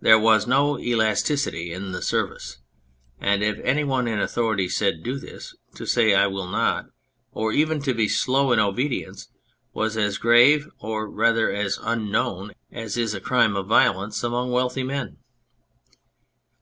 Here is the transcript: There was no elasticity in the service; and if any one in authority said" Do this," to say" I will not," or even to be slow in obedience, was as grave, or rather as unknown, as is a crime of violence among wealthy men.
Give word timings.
There 0.00 0.18
was 0.18 0.46
no 0.46 0.78
elasticity 0.78 1.70
in 1.70 1.92
the 1.92 2.00
service; 2.00 2.56
and 3.20 3.42
if 3.42 3.58
any 3.58 3.84
one 3.84 4.08
in 4.08 4.18
authority 4.18 4.70
said" 4.70 5.02
Do 5.02 5.18
this," 5.18 5.54
to 5.74 5.84
say" 5.84 6.14
I 6.14 6.28
will 6.28 6.46
not," 6.46 6.86
or 7.32 7.52
even 7.52 7.82
to 7.82 7.92
be 7.92 8.08
slow 8.08 8.52
in 8.52 8.58
obedience, 8.58 9.28
was 9.74 9.98
as 9.98 10.16
grave, 10.16 10.66
or 10.78 11.06
rather 11.06 11.52
as 11.52 11.78
unknown, 11.82 12.52
as 12.72 12.96
is 12.96 13.12
a 13.12 13.20
crime 13.20 13.54
of 13.54 13.66
violence 13.66 14.24
among 14.24 14.50
wealthy 14.50 14.82
men. 14.82 15.18